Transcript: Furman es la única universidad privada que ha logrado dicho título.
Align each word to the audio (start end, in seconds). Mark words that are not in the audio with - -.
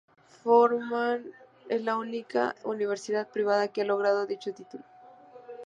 Furman 0.43 1.31
es 1.69 1.83
la 1.83 1.95
única 1.95 2.55
universidad 2.63 3.29
privada 3.29 3.67
que 3.67 3.83
ha 3.83 3.85
logrado 3.85 4.25
dicho 4.25 4.51
título. 4.51 4.83